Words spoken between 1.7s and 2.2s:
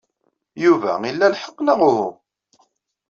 uhu?